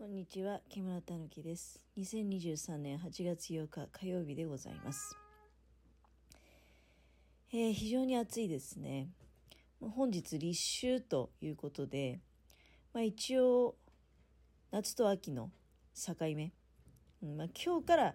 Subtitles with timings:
[0.00, 1.78] こんにちは、木村たぬきです。
[1.98, 5.14] 2023年8月8日火曜日でございます。
[7.52, 9.10] えー非常に暑いですね。
[9.78, 12.18] 本日立秋ということで、
[12.94, 13.74] まあ、一応
[14.70, 15.50] 夏と秋の
[15.94, 16.50] 境目、
[17.22, 18.14] うんまあ、今日から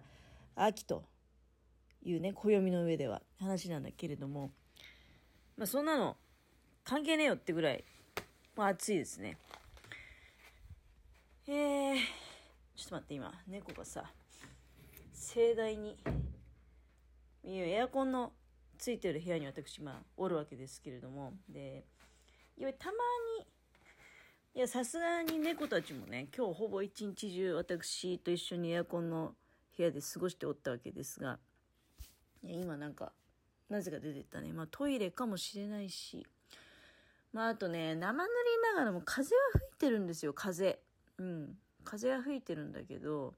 [0.56, 1.04] 秋と
[2.02, 4.50] いうね暦の上では話なんだけれども、
[5.56, 6.16] まあ、そんなの
[6.82, 7.84] 関係ねえよってぐらい、
[8.56, 9.38] まあ、暑いですね。
[11.48, 11.94] えー、
[12.74, 14.02] ちょっと待って、今、猫がさ、
[15.12, 15.96] 盛大に、
[17.44, 18.32] エアコンの
[18.78, 21.84] ついてる部屋に私、ま、おるわけですけれども、で、
[22.58, 22.92] いや、たま
[23.38, 23.46] に、
[24.56, 29.34] いや、さすがに猫たちもね、今日ほぼ一日中私と一緒にエアコンの
[29.76, 31.38] 部屋で過ごしておったわけですが、
[32.42, 33.12] いや今なんか、
[33.68, 34.52] なぜか出てったね。
[34.52, 36.26] まあトイレかもしれないし、
[37.32, 40.80] まああとね、生塗りながらも風は吹いてるんですよ、風。
[41.18, 41.58] うん。
[41.84, 43.34] 風は吹いてるんだけど、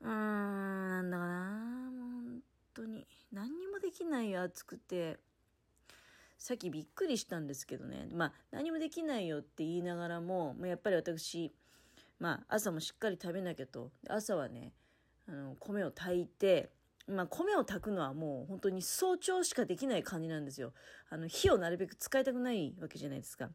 [0.00, 2.42] うーん、なんだかな、もう本
[2.74, 3.06] 当に。
[3.32, 5.18] 何にもできないよ、暑くて。
[6.38, 8.08] さっきびっくりしたんですけどね。
[8.12, 11.52] まあ、何もできないよって言いながらも、ま、やっぱり私、
[12.18, 13.92] まあ、朝もしっかり食べなきゃと。
[14.08, 14.72] 朝はね、
[15.28, 16.70] あの、米を炊いて、
[17.06, 20.72] まあ、米を炊くのはもう本当に早朝しかできない感じなんですよ。
[21.10, 23.50] あの、火をなるべく使いたくないわけじゃないですか。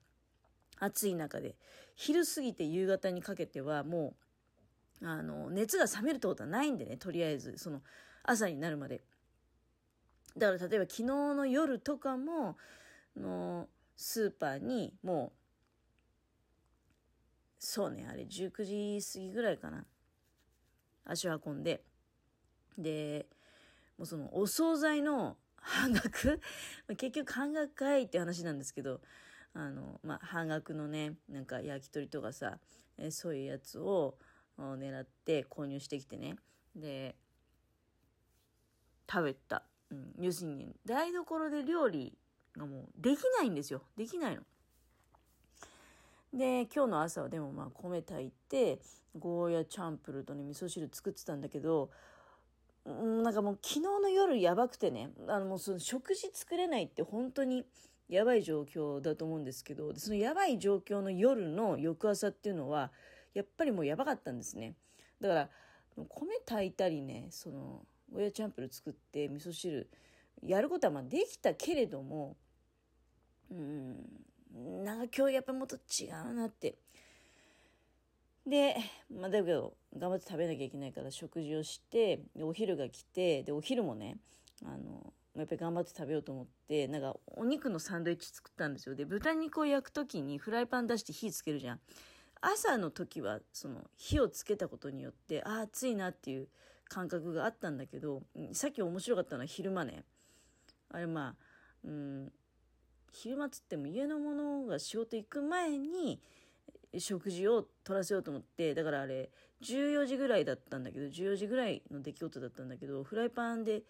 [0.79, 1.55] 暑い中で。
[1.95, 4.15] 昼過ぎて夕方にかけてはも
[5.01, 7.81] う、あの、熱が冷めるってことはないんでね、とりあえず、その、
[8.23, 9.01] 朝になるまで。
[10.37, 12.57] だから例えば昨日の夜とかも、
[13.15, 15.37] の、スーパーにもう、
[17.59, 19.85] そうね、あれ19時過ぎぐらいかな。
[21.05, 21.83] 足を運んで。
[22.77, 23.25] で、
[23.97, 26.39] もうそのお惣菜の半額？
[26.97, 29.01] 結局半額かいって話なんですけど、
[29.57, 32.59] あの、まあ、半額のね、なんか焼き鳥とかさ、
[32.99, 34.15] えそういうやつを
[34.59, 36.35] 狙って購入してきてね。
[36.75, 37.15] で、
[39.11, 39.63] 食べた。
[39.89, 42.15] うん、要するに、台所で料理
[42.55, 43.81] がもうできないんですよ。
[43.97, 44.43] できないの。
[46.31, 48.79] で、今日の朝はでもまあ米炊いて、
[49.17, 51.89] ゴーヤチャンプルとね、味噌汁作ってたんだけど、
[52.85, 57.65] うんなんかもう昨日の夜やばくてね、あのもうその食事作れないって本当に
[58.09, 62.91] やばい状況だと思うんですけど、そのやばい状況の夜の翌朝っていうのは、
[63.33, 64.75] やっぱりもうやばかったんですね。
[65.19, 65.49] だから、
[66.09, 69.89] 米炊いたりね、その、ゴーヤチャンプル作って味噌汁、
[70.43, 72.37] やることはまあできたけれども、
[73.51, 76.77] うん、なんか今日やっぱもっと違うなって。
[78.45, 78.77] で、
[79.13, 84.17] まあだけど、頑張って食べなきゃいけないから食事をして、でお昼が来て、で、お昼もね、
[84.63, 88.95] あの、やっぱり頑張って食べようと思って、なんかお肉のサンドイッチ作ったんですよ。
[88.95, 91.79] で、豚肉を焼くときにフライパン出して火つけるじゃん。
[92.41, 96.47] 朝の時は、その火をつけたことによって、ああ、暑いなっていう
[96.87, 100.03] 感覚があったんだけど、さっき面白かったのは昼間ね。
[100.89, 101.35] あれまあ、
[101.83, 102.31] うん、
[103.11, 106.21] 昼間つっても家の者が仕事行く前に
[106.97, 109.29] 食事を取らせようと思ってだからあれ
[109.63, 113.83] 14時ぐらいだったんだけど14時ぐらいの出来事だったんだけどフライパンで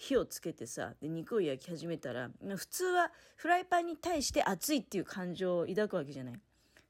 [0.00, 6.34] 火をつけてさで肉を焼き始めたら普通はフライパンに対して熱いっていう感情を抱くわけじゃない。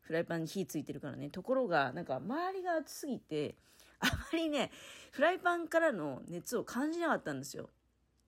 [0.00, 1.28] フライパンに火ついてるからね。
[1.28, 3.56] ところがなんか周りが熱すぎて
[3.98, 4.70] あまりね
[5.10, 7.68] フライパンからの熱を感じなかったんですよ。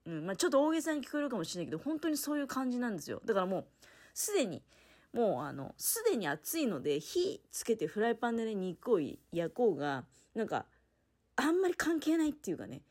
[0.05, 3.21] うん、まあちょっと大げさに聞こえるかもしれないけど、本当にそういう感じなんですよ。
[3.25, 3.65] だからもう、
[4.13, 4.61] すでに、
[5.13, 10.03] もうあの、すでに暑いので、火つけてフライパンでね、肉を焼こうが、
[10.35, 10.65] なんか、
[11.37, 12.81] あんまり関係ないっていうかね、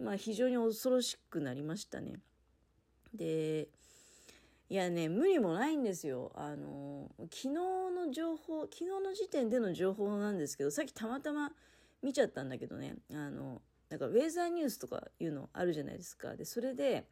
[0.00, 2.20] まあ非常に恐ろしくなりましたね。
[3.14, 3.68] で、
[4.68, 6.32] いやね、無理もないんですよ。
[6.34, 11.52] あの、昨日の情報、昨日の時点での情報なんですけど、さっきたまたま
[12.02, 16.34] 見ちゃったんだけどね、あの、なんかウェザーニュースとかいうのあるじゃないですか。
[16.34, 17.06] で、それで、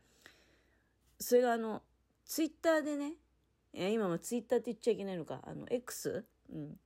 [1.20, 1.82] それがあの、
[2.24, 3.14] ツイッターでね、
[3.72, 6.24] え今もツイッターって言っちゃいけないのか、あの、X?
[6.52, 6.78] うん。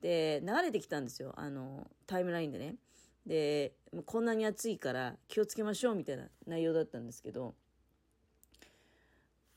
[0.00, 1.32] で、流れてきたんですよ。
[1.36, 2.76] あの、タイムラインでね。
[3.26, 3.74] で、
[4.04, 7.54] こんなに暑いから気をつけましょうみたいな内容だったんですけど、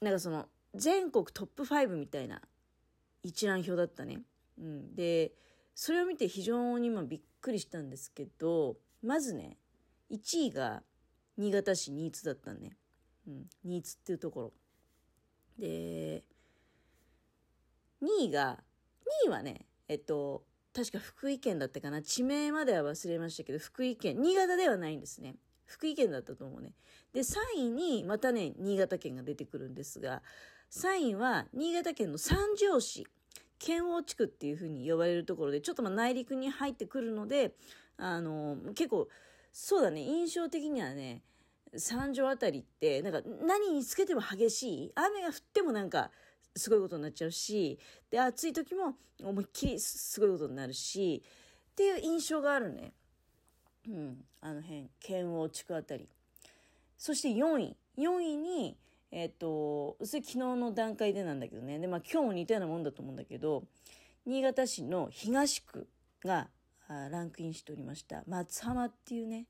[0.01, 2.41] なんかその、全国トップ5みたいな
[3.23, 4.21] 一覧表だったね。
[4.59, 4.95] うん。
[4.95, 5.33] で、
[5.75, 9.57] それを見て非常に今びっくりしたんですけど、まずね、
[10.11, 10.83] 1位が
[11.37, 12.77] 新潟市新津だったんね。
[13.27, 13.49] うん。
[13.63, 14.53] 新津っていうところ。
[15.57, 16.23] で、
[18.01, 18.63] 2位が、
[19.25, 20.43] 2位はね、えっと、
[20.77, 22.03] 確か福井県だったかな。
[22.03, 25.33] 地名までは忘れましたけど、福井県、新潟ではないんですね。
[25.65, 26.73] 福井県だったと思うね。
[27.13, 30.21] で、3位に、またね、新潟県が出てくるんですが、
[30.69, 33.07] 3位は、新潟県の三条市。
[33.57, 37.55] 剣王地区っていうふうに呼ばれるところで、ちょっとまあ内陸に入ってくるので、
[37.97, 39.07] あの、結構、
[39.51, 41.23] そうだね、印象的にはね、
[41.75, 46.11] 三条あたりって、なんか何につけても激しい、雨が降ってもなんか、
[46.57, 51.23] すごいことになっちゃうし、で、暑い時も思いっきりすごいことになるし、
[51.71, 52.93] っていう印象があるね。
[53.87, 56.07] うん、あの辺、剣王地区あたり。
[56.97, 57.77] そして4位。
[57.97, 58.77] 4位に、
[59.11, 61.79] えっ、ー、と、それ昨日の段階でなんだけどね。
[61.79, 63.63] で、まあ今日も似たようなもんだと思うんだけど、
[64.25, 65.87] 新潟市の東区
[66.23, 66.49] が
[66.89, 68.23] ランクインしておりました。
[68.27, 69.45] 松浜っていうね、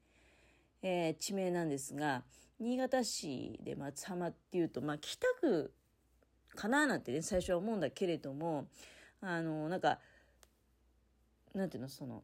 [0.81, 2.24] えー、地名なんですが、
[2.59, 5.74] 新潟市で松浜っていうと、まあ北区
[6.57, 8.68] かななんてね、最初は思うんだけれども、
[9.21, 10.00] あの、なんか、
[11.54, 12.24] なんていうの、その、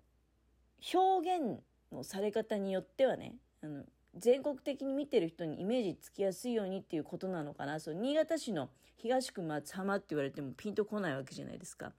[0.93, 3.83] 表現のされ方によってはね、あの、
[4.15, 7.79] 全国的に見てる人にイメージつきやすいようにっていうことなのかな。
[7.79, 11.93] そう、新潟市の東区松浜って言われてもピンとこないわけじゃないですか。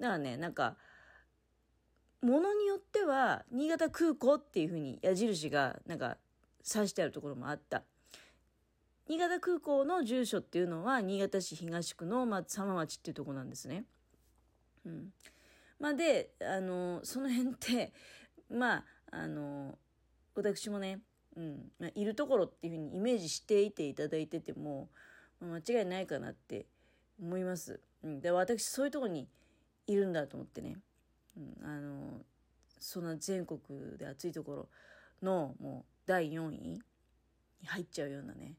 [0.00, 0.76] だからね、なんか、
[2.22, 6.16] ものによっては、新潟空港っていうふうに矢印が、なんか、
[6.74, 7.84] 指してあるところもあった。
[9.08, 13.84] 新潟空港の住所っていうのは、新潟市東区の松浜町っていうとこなんですね。
[14.84, 15.12] うん。
[15.78, 17.92] まあ、で、あの、その辺って、
[18.50, 19.78] まあ、あの、
[20.34, 21.00] 私もね、
[21.36, 24.88] うん、まあ、いるところっていうふうにイメージしていていただいてても、
[25.38, 26.66] まあ、間違いないかなって
[27.20, 27.80] 思います。
[28.02, 29.28] うん、で私そういうとこに
[29.86, 30.78] いるんだと思ってね、
[31.36, 32.24] うん、あの
[32.78, 33.60] そんな全国
[33.98, 34.68] で暑いところ
[35.22, 36.80] のもう第4位に
[37.64, 38.54] 入っちゃうようなね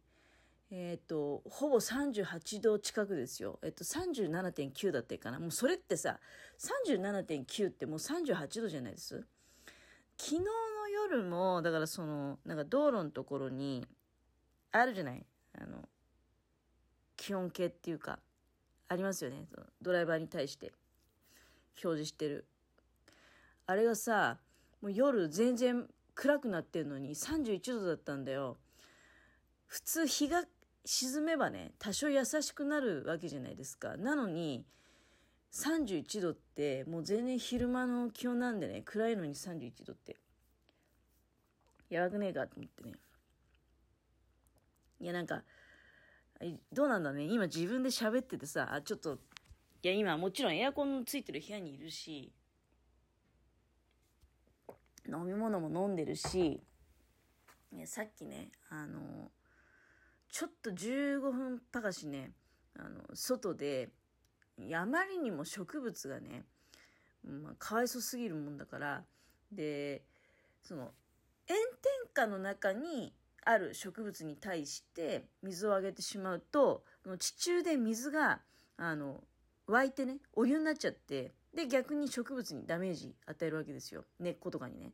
[0.70, 3.60] えっ、ー、とほぼ38度近くですよ。
[3.64, 5.40] えっ、ー、と37.9だったかな。
[5.40, 6.20] もうそれってさ
[6.60, 9.26] 37.9ってもう38度じゃないです？
[10.18, 10.46] 昨日の
[10.90, 13.86] 夜も、だからその、なんか道路のところに、
[14.72, 15.24] あるじゃない？
[15.54, 15.88] あの、
[17.16, 18.20] 気温計っていうか、
[18.90, 19.46] ありますよね。
[19.82, 20.74] ドライバーに対して
[21.84, 22.46] 表示してる。
[23.68, 24.40] あれがさ、
[24.82, 28.58] もう夜全然暗くなってんのに31度だったんだよ。
[29.68, 30.46] 普通日が
[30.88, 33.98] 沈めばね、多少優しくなるわけじゃないですか。
[33.98, 34.66] なのに、
[35.52, 40.16] 31度ってもう全然昼間の気温なんでね暗いのに31度って。
[41.90, 42.94] やばくねえかと思ってね。
[45.02, 45.44] いやなんか
[46.72, 47.24] どうなんだね。
[47.24, 49.16] 今自分で喋っててさあちょっと
[49.84, 52.32] いや今もちろんエアコンついてる部屋にいるし
[55.08, 56.62] 飲み物も飲んでるし
[57.86, 59.32] さっきねあの
[60.32, 62.32] ちょっと15分ぱかしね
[62.78, 63.90] あの外で
[64.74, 66.44] あまりにも植物がね、
[67.24, 69.04] まあ、かわいそすぎるもんだから
[69.52, 70.04] で
[70.64, 70.92] その
[71.48, 71.58] 炎
[72.06, 73.14] 天下の中に
[73.46, 76.84] ある植物に対して水をあげてしまうと
[77.20, 78.42] 地中で水が
[78.78, 79.24] あの
[79.68, 84.04] 湧いてねお湯になっちゃってで逆に植物にダメージ与えるわけですよ。
[84.20, 84.92] 根っことかにね。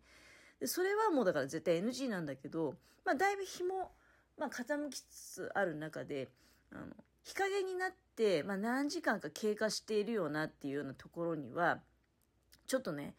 [0.59, 3.91] でそれはもうだから絶対 NG なんだけど、まあ、だいぶ日も、
[4.37, 6.29] まあ、傾きつつある中で
[6.71, 6.87] あの
[7.23, 11.79] 日陰になって、まあ、何時間か経過しているようなっていうようなところには
[12.67, 13.15] ちょっとね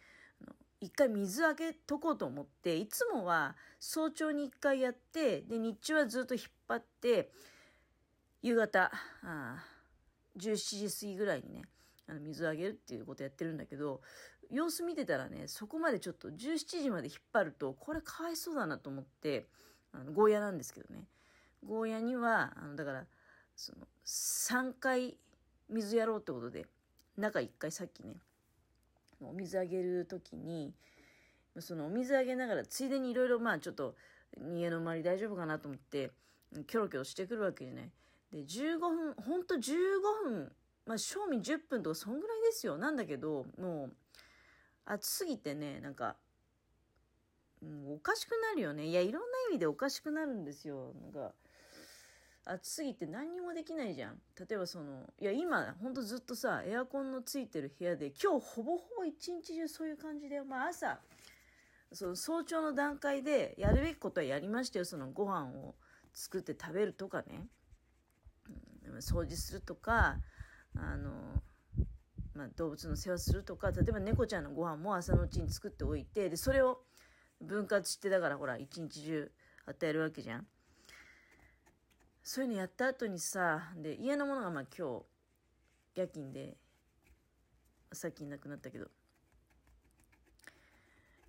[0.80, 7.30] 一回水あげとこうと思っていつもは早朝に一回やってで日中はずっと引っ張って
[8.42, 8.90] 夕方
[9.22, 9.64] あ
[10.36, 11.62] 17時過ぎぐらいにね
[12.06, 14.02] あの水あげるっていうことやってるんだけど
[14.50, 19.46] 様子見てたらねそこまでちょっと17時まで引っ張るとこれかわいそうだなと思って
[19.94, 21.04] あのゴーヤなんですけどね。
[21.66, 23.04] ゴーヤにはあのだから
[23.56, 25.16] その3回
[25.70, 26.66] 水やろうってことで
[27.16, 28.16] 中1回さっきね
[29.20, 30.74] お水あげる時に
[31.58, 33.94] そのお水あげながらついでにいろいろまあちょっと
[34.36, 36.10] 家の周り大丈夫かなと思って
[36.66, 37.90] キョロキョロしてくるわけじゃない。
[38.32, 39.70] で15分ほんと15
[40.24, 40.52] 分
[40.86, 42.76] まあ正味10分とかそんぐらいですよ。
[42.76, 43.92] なんだけどもう
[44.86, 46.16] 暑すぎてねなんか、
[47.64, 51.32] うん、おかしくなるよねいやいろんな意味でおかしくなるんですよなんか
[52.46, 54.18] 暑すぎて何にもできないじゃん。
[54.38, 61.00] 例えばその、いや今ほんとずっとさ、エアコンのついてる部屋で、今日ほぼほぼ一日中そういう感じで、まあ朝、
[61.92, 64.84] その早朝の段階でやるべきことはやりましたよ。
[64.84, 65.74] そのご飯を
[66.12, 67.46] 作って食べるとかね。
[68.86, 70.18] うん、掃除するとか、
[70.76, 71.42] あの、
[72.34, 76.82] まあ、動物の世話するとか、例えば猫ちゃんのご飯も朝のうちに作っておいて、で、それを
[77.44, 79.30] 分割して、だからほら、一日中
[79.66, 80.46] 与えるわけじゃん。
[82.22, 85.04] そういうのやった後にさで家のものがまあ今日
[85.94, 86.56] 夜勤で
[87.92, 88.86] さっきいなくなったけど。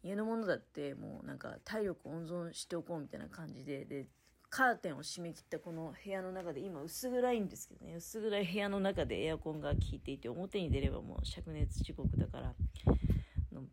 [0.03, 4.05] 家のものだってもうなんか体力温存しておこうみたいな感じでで
[4.51, 7.95] カーテンを閉め切ったこの部屋の中で今薄暗いんですけどね。
[7.95, 12.53] 薄暗い部屋の中でエアコンが効いていて表に出ればもう灼熱時刻だから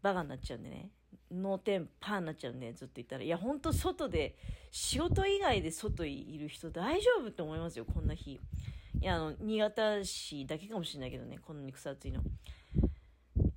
[0.01, 0.91] バカになっちゃうんでね。
[1.33, 3.25] 脳天パーになっちゃうんでずっと言ったら。
[3.25, 4.37] いやほんと外で
[4.71, 8.33] 仕事以外で外いる人大丈夫って思いますよこんな日。
[8.33, 12.23] いやあの新潟市だけかもしれないけどねこんなに草暑いの。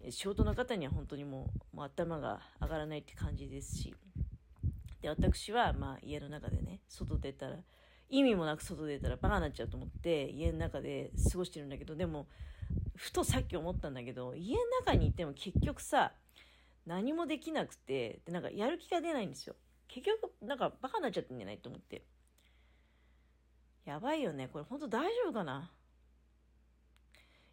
[0.09, 3.93] 仕事の方には本当にもうもう頭が上がらないって感じですし。
[5.01, 7.57] で私はまあ家の中でね外出たら
[8.09, 12.27] 意味もなく外出たらバカになっちゃうと思って家の中で過ごしてるんだけどでも
[12.95, 16.13] ふとさっき思ったんだけど家の中にいても結局さ
[16.85, 19.55] 何もできなくてでなんかやる気が出ないんですよ。
[19.87, 22.03] 結局なんかバカになっちゃってんじゃないと思って。
[23.85, 24.49] やばいよね。
[24.51, 25.71] これ本当大丈夫かな？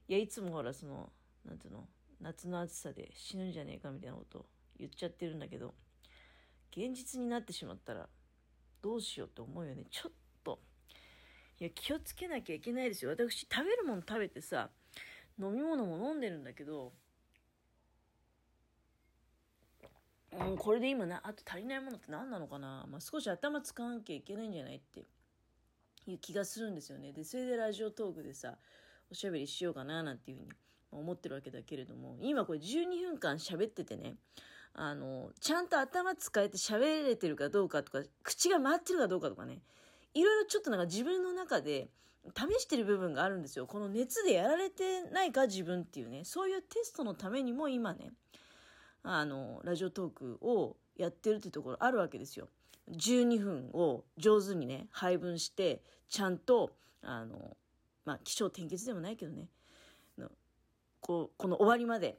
[0.08, 1.10] いやいつもほらその
[1.44, 1.86] なんていうの？
[2.20, 4.46] 夏の暑さで死ぬんじゃねえかみたいなこと
[4.78, 5.74] 言っちゃってるんだけど
[6.70, 8.08] 現実になってしまったら
[8.80, 9.84] どうしようって思うよね。
[9.90, 10.12] ちょっ
[10.44, 10.60] と。
[11.60, 13.10] いや気をつけなきゃいけないですよ。
[13.10, 14.70] 私食べるもの食べてさ
[15.38, 16.92] 飲み物も飲んでるんだけど
[20.32, 25.04] うん、これで今な、あと足りないものって何なのかな、まあ、少し頭使わなきゃいけないんじゃないって。
[26.06, 27.12] いう気がするんですよね。
[27.12, 28.56] で、それでラジオトークでさ、
[29.10, 30.50] おしゃべりしようかななんていうふうに
[30.90, 34.16] 思ってるわけだけれども、今これ12分間喋っててね、
[34.74, 39.60] あの、ちゃんと頭使えて喋れてるかどうかとか、口が回ってるかどうかとかね、
[40.14, 41.88] いろいろちょっとなんか自分の中で
[42.34, 43.66] 試してる部分があるんですよ。
[43.66, 48.12] この熱でやられてないか自分っていうね、そういうテストのためにも今ね、
[49.02, 52.48] あの、ラジオトークをやってるってところあるわけですよ。
[52.90, 57.56] 12分を上手にね、配分して、ちゃんと、あの、
[58.04, 59.48] まあ、気象転結でもないけどね、
[60.18, 60.30] の
[61.00, 62.18] こう、この終わりまで。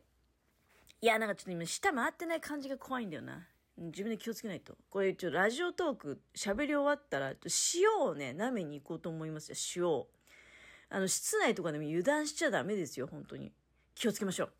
[1.02, 3.48] いや、なんかちょっと今、下回ってない感じが怖いんだよな。
[3.78, 4.78] 自分で気をつけないと。
[4.90, 7.34] これ、ちょっと、ラジオトーク喋り終わったら、
[7.74, 10.08] 塩をね、舐めに行こうと思いますよ、
[10.90, 10.98] 塩。
[10.98, 13.52] あの、室内とかでも油断しちゃダメですよ、本当に。
[13.96, 14.52] 気をつけましょう。